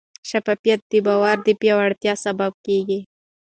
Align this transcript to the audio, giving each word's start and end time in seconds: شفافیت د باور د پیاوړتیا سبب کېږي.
شفافیت 0.29 0.81
د 0.91 0.93
باور 1.05 1.37
د 1.43 1.47
پیاوړتیا 1.61 2.13
سبب 2.25 2.51
کېږي. 2.65 2.99